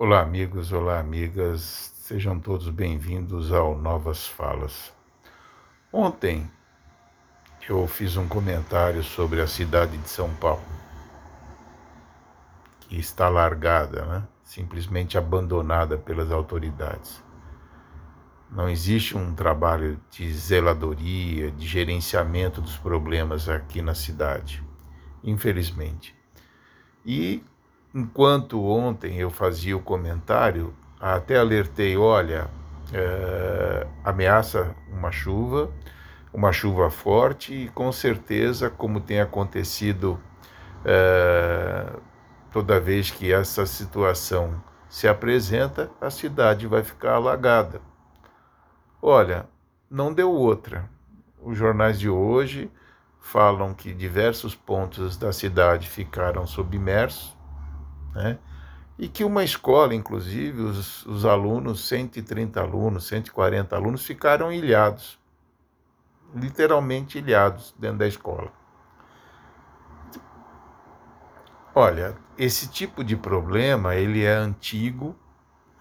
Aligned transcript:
Olá, 0.00 0.20
amigos, 0.20 0.70
olá, 0.70 1.00
amigas, 1.00 1.92
sejam 1.96 2.38
todos 2.38 2.70
bem-vindos 2.70 3.50
ao 3.50 3.76
Novas 3.76 4.28
Falas. 4.28 4.92
Ontem 5.92 6.48
eu 7.68 7.84
fiz 7.88 8.16
um 8.16 8.28
comentário 8.28 9.02
sobre 9.02 9.40
a 9.40 9.48
cidade 9.48 9.98
de 9.98 10.08
São 10.08 10.32
Paulo, 10.36 10.62
que 12.82 12.96
está 12.96 13.28
largada, 13.28 14.06
né? 14.06 14.28
simplesmente 14.44 15.18
abandonada 15.18 15.98
pelas 15.98 16.30
autoridades. 16.30 17.20
Não 18.48 18.68
existe 18.68 19.16
um 19.16 19.34
trabalho 19.34 20.00
de 20.12 20.32
zeladoria, 20.32 21.50
de 21.50 21.66
gerenciamento 21.66 22.60
dos 22.60 22.76
problemas 22.76 23.48
aqui 23.48 23.82
na 23.82 23.96
cidade, 23.96 24.62
infelizmente. 25.24 26.14
E 27.04 27.42
enquanto 27.94 28.62
ontem 28.64 29.16
eu 29.18 29.30
fazia 29.30 29.76
o 29.76 29.82
comentário, 29.82 30.74
até 31.00 31.38
alertei: 31.38 31.96
olha, 31.96 32.48
é, 32.92 33.86
ameaça 34.04 34.74
uma 34.90 35.10
chuva, 35.10 35.70
uma 36.32 36.52
chuva 36.52 36.90
forte, 36.90 37.54
e 37.54 37.68
com 37.68 37.90
certeza, 37.92 38.70
como 38.70 39.00
tem 39.00 39.20
acontecido 39.20 40.18
é, 40.84 41.86
toda 42.50 42.80
vez 42.80 43.10
que 43.10 43.32
essa 43.32 43.66
situação 43.66 44.62
se 44.88 45.06
apresenta, 45.06 45.90
a 46.00 46.10
cidade 46.10 46.66
vai 46.66 46.82
ficar 46.82 47.14
alagada. 47.14 47.80
Olha, 49.00 49.46
não 49.90 50.12
deu 50.12 50.32
outra. 50.32 50.88
Os 51.40 51.56
jornais 51.56 52.00
de 52.00 52.08
hoje 52.08 52.70
falam 53.20 53.74
que 53.74 53.92
diversos 53.92 54.54
pontos 54.54 55.16
da 55.16 55.32
cidade 55.32 55.88
ficaram 55.88 56.46
submersos, 56.46 57.36
né? 58.18 58.38
E 58.98 59.08
que 59.08 59.22
uma 59.22 59.44
escola, 59.44 59.94
inclusive, 59.94 60.60
os, 60.60 61.06
os 61.06 61.24
alunos, 61.24 61.86
130 61.86 62.60
alunos, 62.60 63.06
140 63.06 63.76
alunos, 63.76 64.04
ficaram 64.04 64.52
ilhados, 64.52 65.18
literalmente 66.34 67.18
ilhados 67.18 67.74
dentro 67.78 67.98
da 67.98 68.08
escola. 68.08 68.52
Olha, 71.74 72.16
esse 72.36 72.68
tipo 72.68 73.04
de 73.04 73.16
problema 73.16 73.94
ele 73.94 74.24
é 74.24 74.34
antigo. 74.34 75.16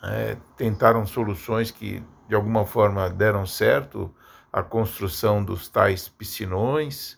Né? 0.01 0.37
tentaram 0.55 1.07
soluções 1.07 1.71
que 1.71 2.03
de 2.27 2.35
alguma 2.35 2.65
forma 2.65 3.09
deram 3.09 3.45
certo, 3.45 4.13
a 4.51 4.61
construção 4.61 5.43
dos 5.43 5.67
tais 5.69 6.07
piscinões, 6.07 7.17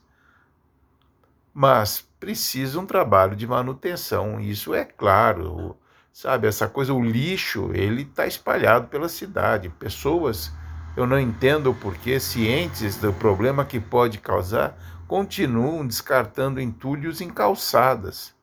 mas 1.53 2.07
precisa 2.19 2.79
um 2.79 2.85
trabalho 2.85 3.35
de 3.35 3.47
manutenção. 3.47 4.39
Isso 4.39 4.73
é 4.73 4.83
claro, 4.83 5.77
sabe? 6.11 6.47
Essa 6.47 6.67
coisa, 6.67 6.93
o 6.93 7.03
lixo, 7.03 7.71
ele 7.73 8.01
está 8.01 8.27
espalhado 8.27 8.87
pela 8.87 9.07
cidade. 9.07 9.69
Pessoas, 9.69 10.51
eu 10.97 11.07
não 11.07 11.19
entendo 11.19 11.71
o 11.71 11.75
porquê, 11.75 12.19
cientes 12.19 12.97
do 12.97 13.13
problema 13.13 13.63
que 13.63 13.79
pode 13.79 14.17
causar, 14.17 14.77
continuam 15.07 15.87
descartando 15.87 16.59
entulhos 16.59 17.21
em 17.21 17.29
calçadas. 17.29 18.35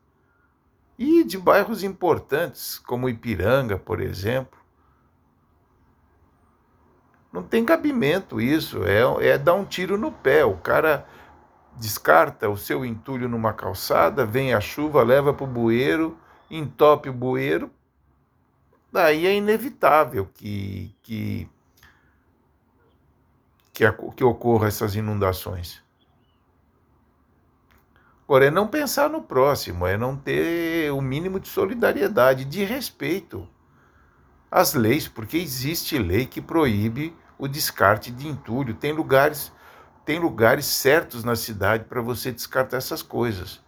E 0.99 1.23
de 1.23 1.37
bairros 1.37 1.85
importantes, 1.85 2.79
como 2.79 3.09
Ipiranga, 3.09 3.77
por 3.77 4.01
exemplo. 4.01 4.59
Não 7.31 7.43
tem 7.43 7.67
cabimento 7.67 8.41
isso, 8.41 8.83
é, 8.85 9.29
é 9.29 9.37
dar 9.37 9.53
um 9.53 9.65
tiro 9.67 9.99
no 9.99 10.11
pé. 10.11 10.43
O 10.43 10.57
cara 10.57 11.07
descarta 11.77 12.49
o 12.49 12.57
seu 12.57 12.85
entulho 12.85 13.29
numa 13.29 13.53
calçada, 13.53 14.25
vem 14.25 14.55
a 14.55 14.61
chuva, 14.61 15.03
leva 15.03 15.33
para 15.33 15.45
o 15.45 15.49
bueiro, 15.49 16.19
entope 16.51 17.09
o 17.09 17.13
bueiro, 17.13 17.71
daí 18.91 19.27
é 19.27 19.35
inevitável 19.35 20.29
que, 20.35 20.95
que, 21.03 21.49
que, 23.73 23.85
que 24.17 24.25
ocorra 24.25 24.69
essas 24.69 24.95
inundações. 24.95 25.85
Agora, 28.25 28.47
é 28.47 28.51
não 28.51 28.67
pensar 28.67 29.09
no 29.09 29.23
próximo, 29.23 29.87
é 29.87 29.97
não 29.97 30.17
ter 30.17 30.91
o 30.91 31.01
mínimo 31.01 31.39
de 31.39 31.49
solidariedade, 31.49 32.45
de 32.45 32.65
respeito 32.65 33.49
às 34.51 34.75
leis, 34.75 35.07
porque 35.07 35.37
existe 35.37 35.97
lei 35.97 36.27
que 36.27 36.41
proíbe 36.41 37.15
o 37.39 37.47
descarte 37.47 38.11
de 38.11 38.27
entulho. 38.27 38.75
Tem 38.75 38.93
lugares 38.93 39.53
tem 40.07 40.21
lugares 40.21 40.67
certos 40.67 41.25
na 41.25 41.35
cidade 41.35 41.85
para 41.85 42.01
você 42.01 42.31
descartar 42.31 42.77
essas 42.77 43.03
coisas. 43.03 43.61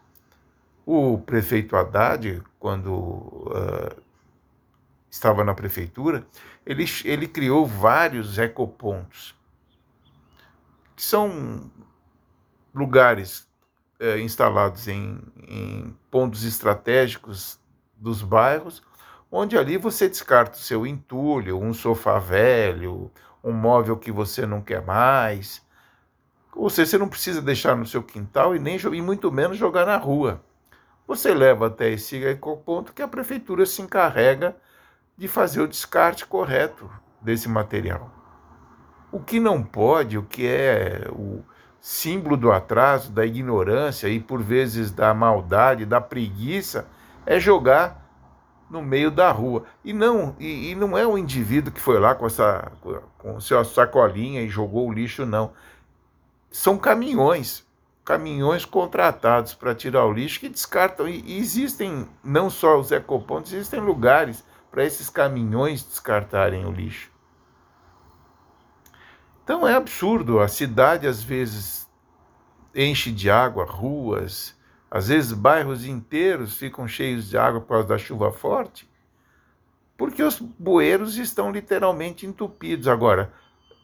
O 0.86 1.18
prefeito 1.18 1.76
Haddad, 1.76 2.40
quando 2.60 2.94
uh, 2.94 4.00
estava 5.10 5.42
na 5.42 5.52
prefeitura, 5.52 6.24
ele, 6.64 6.84
ele 7.04 7.26
criou 7.26 7.66
vários 7.66 8.38
ecopontos, 8.38 9.34
que 10.94 11.02
são 11.02 11.68
lugares 12.72 13.48
uh, 14.00 14.18
instalados 14.20 14.86
em, 14.86 15.20
em 15.48 15.92
pontos 16.08 16.44
estratégicos 16.44 17.58
dos 17.96 18.22
bairros, 18.22 18.80
onde 19.28 19.58
ali 19.58 19.76
você 19.76 20.08
descarta 20.08 20.56
o 20.56 20.60
seu 20.60 20.86
entulho, 20.86 21.60
um 21.60 21.74
sofá 21.74 22.20
velho, 22.20 23.10
um 23.42 23.52
móvel 23.52 23.96
que 23.96 24.12
você 24.12 24.46
não 24.46 24.62
quer 24.62 24.86
mais 24.86 25.66
ou 26.58 26.68
seja, 26.68 26.90
você 26.90 26.98
não 26.98 27.08
precisa 27.08 27.40
deixar 27.40 27.76
no 27.76 27.86
seu 27.86 28.02
quintal 28.02 28.54
e 28.54 28.58
nem 28.58 28.76
e 28.76 29.00
muito 29.00 29.30
menos 29.30 29.56
jogar 29.56 29.86
na 29.86 29.96
rua. 29.96 30.42
Você 31.06 31.32
leva 31.32 31.68
até 31.68 31.88
esse 31.90 32.20
ponto 32.66 32.92
que 32.92 33.00
a 33.00 33.06
prefeitura 33.06 33.64
se 33.64 33.80
encarrega 33.80 34.56
de 35.16 35.28
fazer 35.28 35.60
o 35.60 35.68
descarte 35.68 36.26
correto 36.26 36.90
desse 37.22 37.48
material. 37.48 38.12
O 39.12 39.20
que 39.20 39.38
não 39.38 39.62
pode, 39.62 40.18
o 40.18 40.24
que 40.24 40.46
é 40.48 41.06
o 41.12 41.44
símbolo 41.80 42.36
do 42.36 42.50
atraso, 42.50 43.12
da 43.12 43.24
ignorância 43.24 44.08
e 44.08 44.18
por 44.18 44.42
vezes 44.42 44.90
da 44.90 45.14
maldade, 45.14 45.86
da 45.86 46.00
preguiça, 46.00 46.88
é 47.24 47.38
jogar 47.38 48.04
no 48.68 48.82
meio 48.82 49.12
da 49.12 49.30
rua. 49.30 49.62
E 49.84 49.92
não, 49.92 50.34
e, 50.40 50.72
e 50.72 50.74
não 50.74 50.98
é 50.98 51.06
o 51.06 51.16
indivíduo 51.16 51.72
que 51.72 51.80
foi 51.80 52.00
lá 52.00 52.16
com 52.16 52.26
essa 52.26 52.72
com 53.16 53.40
sua 53.40 53.64
sacolinha 53.64 54.42
e 54.42 54.48
jogou 54.48 54.88
o 54.88 54.92
lixo, 54.92 55.24
não 55.24 55.52
são 56.50 56.78
caminhões, 56.78 57.66
caminhões 58.04 58.64
contratados 58.64 59.54
para 59.54 59.74
tirar 59.74 60.04
o 60.06 60.12
lixo 60.12 60.40
que 60.40 60.48
descartam. 60.48 61.08
E 61.08 61.38
existem 61.38 62.08
não 62.22 62.48
só 62.48 62.78
os 62.78 62.90
ecopontos, 62.90 63.52
existem 63.52 63.80
lugares 63.80 64.44
para 64.70 64.84
esses 64.84 65.10
caminhões 65.10 65.82
descartarem 65.82 66.64
o 66.64 66.72
lixo. 66.72 67.10
Então 69.44 69.66
é 69.66 69.74
absurdo, 69.74 70.40
a 70.40 70.48
cidade 70.48 71.06
às 71.06 71.22
vezes 71.22 71.88
enche 72.74 73.10
de 73.10 73.30
água 73.30 73.64
ruas, 73.64 74.54
às 74.90 75.08
vezes 75.08 75.32
bairros 75.32 75.86
inteiros 75.86 76.56
ficam 76.56 76.86
cheios 76.86 77.28
de 77.28 77.38
água 77.38 77.60
por 77.60 77.68
causa 77.68 77.88
da 77.88 77.98
chuva 77.98 78.30
forte, 78.30 78.88
porque 79.96 80.22
os 80.22 80.38
bueiros 80.38 81.16
estão 81.16 81.50
literalmente 81.50 82.26
entupidos. 82.26 82.86
Agora, 82.86 83.32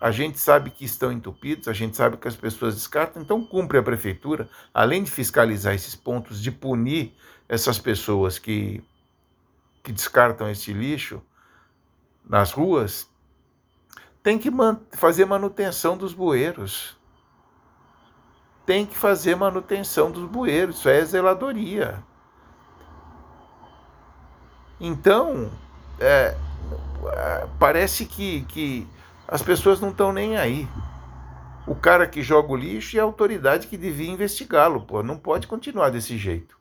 a 0.04 0.10
gente 0.10 0.38
sabe 0.38 0.70
que 0.70 0.84
estão 0.84 1.10
entupidos, 1.10 1.66
a 1.66 1.72
gente 1.72 1.96
sabe 1.96 2.18
que 2.18 2.28
as 2.28 2.36
pessoas 2.36 2.74
descartam, 2.74 3.22
então 3.22 3.42
cumpre 3.42 3.78
a 3.78 3.82
prefeitura, 3.82 4.50
além 4.74 5.02
de 5.02 5.10
fiscalizar 5.10 5.72
esses 5.72 5.94
pontos, 5.94 6.42
de 6.42 6.52
punir 6.52 7.16
essas 7.48 7.78
pessoas 7.78 8.38
que, 8.38 8.84
que 9.82 9.90
descartam 9.90 10.50
esse 10.50 10.74
lixo 10.74 11.22
nas 12.22 12.52
ruas, 12.52 13.08
tem 14.22 14.38
que 14.38 14.50
man 14.50 14.78
fazer 14.92 15.24
manutenção 15.24 15.96
dos 15.96 16.12
bueiros. 16.12 16.94
Tem 18.66 18.84
que 18.84 18.98
fazer 18.98 19.34
manutenção 19.36 20.10
dos 20.10 20.28
bueiros, 20.28 20.80
isso 20.80 20.88
é 20.90 21.02
zeladoria. 21.02 22.04
Então, 24.78 25.50
é, 25.98 26.36
é 27.06 27.48
parece 27.58 28.04
que, 28.04 28.42
que 28.42 28.86
as 29.26 29.42
pessoas 29.42 29.80
não 29.80 29.90
estão 29.90 30.12
nem 30.12 30.36
aí. 30.36 30.68
O 31.66 31.74
cara 31.74 32.06
que 32.06 32.22
joga 32.22 32.52
o 32.52 32.56
lixo 32.56 32.96
e 32.96 33.00
a 33.00 33.02
autoridade 33.02 33.66
que 33.66 33.76
devia 33.76 34.10
investigá-lo, 34.10 34.82
pô, 34.82 35.02
não 35.02 35.16
pode 35.16 35.46
continuar 35.46 35.90
desse 35.90 36.16
jeito. 36.18 36.58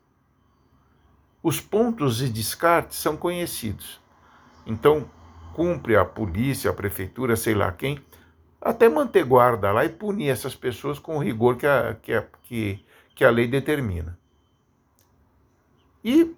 Os 1.42 1.60
pontos 1.60 2.16
de 2.16 2.30
descarte 2.30 2.94
são 2.94 3.16
conhecidos. 3.16 4.00
Então, 4.66 5.04
cumpre 5.52 5.94
a 5.94 6.04
polícia, 6.04 6.70
a 6.70 6.74
prefeitura, 6.74 7.36
sei 7.36 7.54
lá 7.54 7.70
quem, 7.70 8.02
até 8.60 8.88
manter 8.88 9.24
guarda 9.24 9.70
lá 9.70 9.84
e 9.84 9.90
punir 9.90 10.30
essas 10.30 10.54
pessoas 10.54 10.98
com 10.98 11.16
o 11.16 11.22
rigor 11.22 11.56
que 11.56 11.66
a, 11.66 11.94
que 12.00 12.14
a, 12.14 12.24
que, 12.42 12.84
que 13.14 13.24
a 13.24 13.30
lei 13.30 13.46
determina. 13.46 14.18
E 16.02 16.34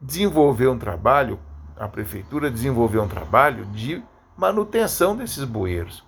desenvolver 0.00 0.68
um 0.68 0.78
trabalho, 0.78 1.38
a 1.76 1.86
prefeitura 1.86 2.50
desenvolver 2.50 2.98
um 2.98 3.08
trabalho 3.08 3.66
de 3.66 4.02
manutenção 4.38 5.16
desses 5.16 5.42
bueiros. 5.42 6.06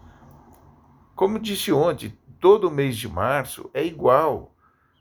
Como 1.17 1.37
disse 1.37 1.73
ontem, 1.73 2.17
todo 2.38 2.71
mês 2.71 2.97
de 2.97 3.09
março 3.09 3.69
é 3.75 3.85
igual. 3.85 4.55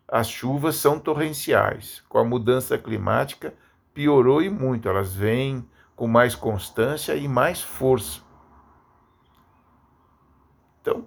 As 0.08 0.28
chuvas 0.28 0.78
são 0.78 1.00
torrenciais. 1.00 2.02
Com 2.10 2.18
a 2.18 2.24
mudança 2.24 2.76
climática, 2.76 3.54
piorou 3.94 4.42
e 4.42 4.50
muito. 4.50 4.90
Elas 4.90 5.14
vêm 5.14 5.64
com 5.96 6.08
mais 6.08 6.34
constância 6.34 7.16
e 7.16 7.28
mais 7.28 7.62
força. 7.62 8.22
Então, 10.82 11.06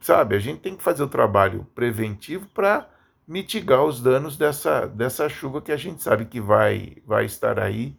sabe, 0.00 0.36
a 0.36 0.38
gente 0.38 0.60
tem 0.60 0.76
que 0.76 0.82
fazer 0.82 1.02
o 1.02 1.08
trabalho 1.08 1.66
preventivo 1.74 2.46
para 2.54 2.88
mitigar 3.26 3.82
os 3.82 4.00
danos 4.00 4.36
dessa, 4.36 4.86
dessa 4.86 5.28
chuva 5.28 5.60
que 5.60 5.72
a 5.72 5.76
gente 5.76 6.04
sabe 6.04 6.26
que 6.26 6.40
vai, 6.40 6.98
vai 7.04 7.24
estar 7.24 7.58
aí 7.58 7.98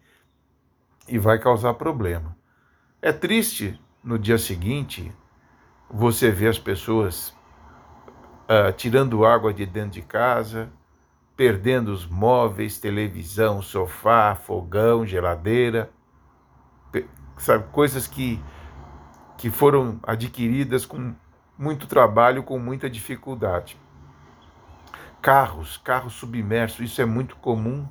e 1.10 1.20
vai 1.20 1.38
causar 1.38 1.74
problema. 1.74 2.38
É 3.02 3.12
triste 3.12 3.80
no 4.04 4.18
dia 4.18 4.38
seguinte 4.38 5.12
você 5.90 6.32
ver 6.32 6.48
as 6.50 6.60
pessoas 6.60 7.36
uh, 8.50 8.72
tirando 8.76 9.26
água 9.26 9.54
de 9.54 9.66
dentro 9.66 9.92
de 9.92 10.02
casa, 10.02 10.72
perdendo 11.36 11.90
os 11.90 12.06
móveis, 12.06 12.80
televisão, 12.80 13.62
sofá, 13.62 14.36
fogão, 14.36 15.06
geladeira, 15.06 15.92
sabe, 17.38 17.66
coisas 17.72 18.08
que, 18.08 18.42
que 19.38 19.50
foram 19.50 20.00
adquiridas 20.04 20.86
com 20.86 21.14
muito 21.58 21.88
trabalho, 21.88 22.44
com 22.44 22.58
muita 22.60 22.90
dificuldade. 22.90 23.78
Carros, 25.22 25.78
carros 25.78 26.14
submersos, 26.14 26.80
isso 26.80 27.02
é 27.02 27.06
muito 27.06 27.36
comum. 27.38 27.88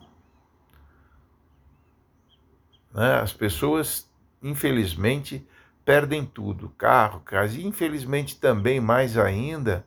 Né? 2.92 3.20
As 3.20 3.32
pessoas, 3.32 4.08
infelizmente, 4.44 5.48
perdem 5.86 6.24
tudo, 6.24 6.68
carro, 6.76 7.20
casa, 7.20 7.58
e 7.58 7.66
infelizmente 7.66 8.38
também, 8.38 8.78
mais 8.78 9.16
ainda, 9.16 9.86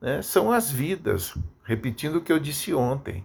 né, 0.00 0.22
são 0.22 0.50
as 0.50 0.70
vidas, 0.70 1.36
repetindo 1.62 2.16
o 2.16 2.20
que 2.22 2.32
eu 2.32 2.38
disse 2.38 2.72
ontem. 2.72 3.24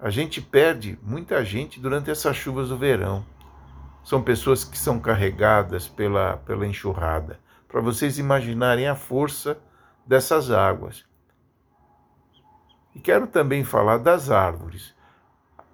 A 0.00 0.10
gente 0.10 0.42
perde 0.42 0.98
muita 1.00 1.44
gente 1.44 1.78
durante 1.80 2.10
essas 2.10 2.36
chuvas 2.36 2.68
do 2.68 2.76
verão. 2.76 3.24
São 4.04 4.22
pessoas 4.22 4.64
que 4.64 4.78
são 4.78 4.98
carregadas 4.98 5.88
pela, 5.88 6.36
pela 6.38 6.66
enxurrada. 6.66 7.38
Para 7.68 7.80
vocês 7.80 8.18
imaginarem 8.18 8.88
a 8.88 8.94
força 8.94 9.58
dessas 10.06 10.50
águas. 10.50 11.04
E 12.94 13.00
quero 13.00 13.26
também 13.26 13.64
falar 13.64 13.98
das 13.98 14.30
árvores. 14.30 14.94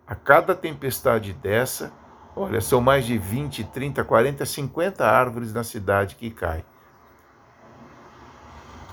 A 0.06 0.14
cada 0.14 0.54
tempestade 0.54 1.32
dessa, 1.34 1.92
olha, 2.36 2.60
são 2.60 2.80
mais 2.80 3.06
de 3.06 3.16
20, 3.16 3.64
30, 3.64 4.04
40, 4.04 4.44
50 4.44 5.06
árvores 5.06 5.52
na 5.52 5.64
cidade 5.64 6.16
que 6.16 6.30
caem. 6.30 6.64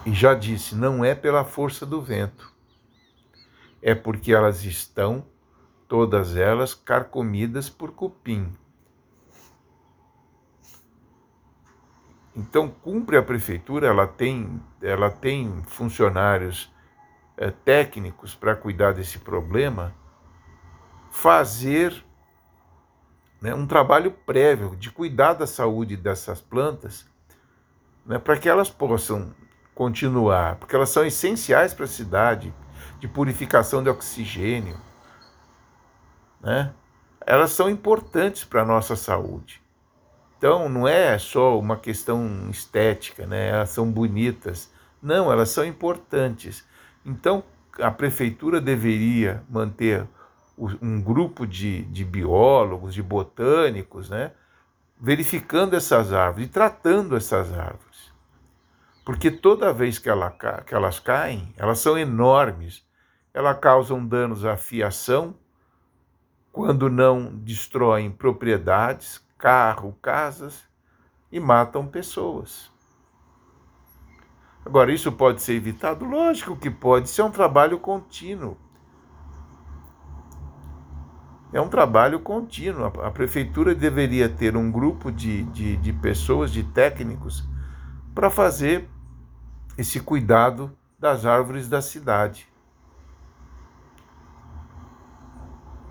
E 0.06 0.14
já 0.14 0.34
disse, 0.34 0.76
não 0.76 1.06
é 1.06 1.14
pela 1.14 1.44
força 1.44 1.86
do 1.86 2.02
vento, 2.02 2.52
é 3.82 3.94
porque 3.94 4.34
elas 4.34 4.64
estão, 4.64 5.26
todas 5.88 6.36
elas, 6.36 6.74
carcomidas 6.74 7.70
por 7.70 7.92
cupim. 7.92 8.52
Então, 12.36 12.70
cumpre 12.70 13.18
a 13.18 13.24
prefeitura, 13.24 13.88
ela 13.88 14.08
tem, 14.08 14.62
ela 14.82 15.10
tem 15.10 15.62
funcionários 15.68 16.72
é, 17.36 17.52
técnicos 17.52 18.34
para 18.34 18.56
cuidar 18.56 18.94
desse 18.94 19.20
problema, 19.20 19.94
fazer 21.10 22.06
né, 23.42 23.54
um 23.56 23.66
trabalho 23.66 24.12
prévio 24.12 24.76
de 24.76 24.92
cuidar 24.92 25.34
da 25.34 25.48
saúde 25.48 25.98
dessas 25.98 26.40
plantas, 26.40 27.06
né, 28.06 28.20
para 28.20 28.38
que 28.38 28.48
elas 28.48 28.70
possam 28.70 29.34
continuar, 29.74 30.58
porque 30.58 30.76
elas 30.76 30.90
são 30.90 31.04
essenciais 31.04 31.74
para 31.74 31.86
a 31.86 31.88
cidade, 31.88 32.54
de 33.00 33.08
purificação 33.08 33.84
de 33.84 33.90
oxigênio, 33.90 34.78
né? 36.40 36.72
Elas 37.26 37.52
são 37.52 37.70
importantes 37.70 38.44
para 38.44 38.62
a 38.62 38.66
nossa 38.66 38.96
saúde. 38.96 39.62
Então, 40.38 40.70
não 40.70 40.88
é 40.88 41.18
só 41.18 41.58
uma 41.58 41.78
questão 41.78 42.50
estética, 42.50 43.26
né? 43.26 43.50
Elas 43.50 43.70
são 43.70 43.92
bonitas. 43.92 44.72
Não, 45.02 45.32
elas 45.32 45.50
são 45.50 45.66
importantes. 45.66 46.64
Então, 47.06 47.44
a 47.80 47.92
prefeitura 47.92 48.60
deveria 48.60 49.44
manter 49.50 50.08
um 50.82 51.02
grupo 51.02 51.48
de, 51.48 51.84
de 51.84 52.06
biólogos, 52.06 52.94
de 52.94 53.02
botânicos, 53.02 54.10
né? 54.10 54.32
Verificando 55.00 55.76
essas 55.76 56.14
árvores 56.14 56.48
e 56.48 56.52
tratando 56.52 57.16
essas 57.16 57.52
árvores. 57.58 58.12
Porque 59.04 59.32
toda 59.32 59.74
vez 59.74 59.98
que, 59.98 60.10
ela, 60.10 60.30
que 60.66 60.76
elas 60.76 61.00
caem, 61.00 61.52
elas 61.58 61.80
são 61.80 61.98
enormes. 61.98 62.86
Elas 63.34 63.58
causam 63.60 64.06
danos 64.06 64.46
à 64.46 64.56
fiação, 64.58 65.36
quando 66.52 66.90
não 66.90 67.36
destroem 67.38 68.12
propriedades, 68.12 69.26
carro, 69.38 69.98
casas 70.02 70.64
e 71.32 71.40
matam 71.40 71.88
pessoas. 71.88 72.70
Agora, 74.66 74.92
isso 74.92 75.12
pode 75.12 75.42
ser 75.42 75.54
evitado? 75.54 76.06
Lógico 76.06 76.56
que 76.56 76.70
pode, 76.70 77.08
isso 77.08 77.22
é 77.22 77.24
um 77.24 77.32
trabalho 77.32 77.80
contínuo. 77.80 78.58
É 81.54 81.60
um 81.60 81.68
trabalho 81.68 82.20
contínuo. 82.20 82.86
A 82.86 83.12
prefeitura 83.12 83.76
deveria 83.76 84.30
ter 84.30 84.56
um 84.56 84.72
grupo 84.72 85.12
de, 85.12 85.44
de, 85.44 85.78
de 85.78 85.94
pessoas, 85.94 86.52
de 86.52 86.64
técnicos, 86.64 87.48
para 88.16 88.30
fazer 88.30 88.90
esse 89.78 90.00
cuidado 90.00 90.76
das 90.98 91.26
árvores 91.26 91.68
da 91.68 91.82
cidade. 91.82 92.48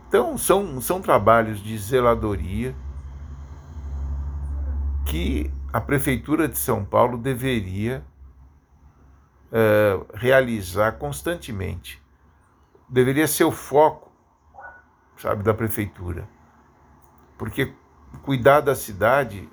Então, 0.09 0.37
são, 0.37 0.81
são 0.81 1.01
trabalhos 1.01 1.61
de 1.61 1.79
zeladoria 1.79 2.75
que 5.07 5.51
a 5.73 5.81
Prefeitura 5.81 6.49
de 6.49 6.59
São 6.59 6.85
Paulo 6.85 7.17
deveria 7.17 8.05
é, 9.53 10.01
realizar 10.15 10.93
constantemente. 10.93 12.03
Deveria 12.89 13.29
ser 13.29 13.45
o 13.45 13.53
foco, 13.53 14.10
sabe, 15.21 15.43
da 15.43 15.55
Prefeitura. 15.55 16.29
Porque 17.39 17.73
cuidar 18.23 18.61
da 18.61 18.75
cidade 18.75 19.49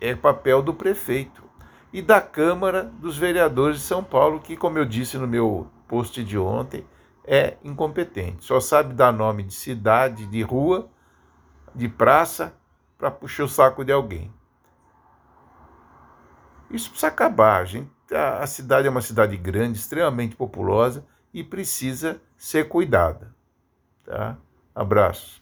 é 0.00 0.14
papel 0.14 0.62
do 0.62 0.72
prefeito 0.72 1.42
e 1.92 2.00
da 2.00 2.20
Câmara 2.20 2.84
dos 2.84 3.18
Vereadores 3.18 3.78
de 3.78 3.82
São 3.82 4.02
Paulo, 4.02 4.40
que, 4.40 4.56
como 4.56 4.78
eu 4.78 4.84
disse 4.84 5.18
no 5.18 5.26
meu 5.26 5.68
post 5.88 6.22
de 6.22 6.38
ontem, 6.38 6.86
é 7.24 7.56
incompetente. 7.62 8.44
Só 8.44 8.60
sabe 8.60 8.94
dar 8.94 9.12
nome 9.12 9.42
de 9.42 9.54
cidade, 9.54 10.26
de 10.26 10.42
rua, 10.42 10.88
de 11.74 11.88
praça, 11.88 12.54
para 12.96 13.10
puxar 13.10 13.44
o 13.44 13.48
saco 13.48 13.84
de 13.84 13.92
alguém. 13.92 14.32
Isso 16.70 16.90
precisa 16.90 17.08
acabar. 17.08 17.62
A, 17.62 17.64
gente, 17.64 17.90
a, 18.12 18.46
cidade 18.46 18.86
é 18.86 18.90
uma 18.90 19.00
cidade 19.00 19.36
grande, 19.36 19.78
extremamente 19.78 20.36
populosa 20.36 21.04
e 21.34 21.42
precisa 21.42 22.20
ser 22.36 22.68
cuidada. 22.68 23.34
Tá? 24.04 24.36
Abraços. 24.74 25.39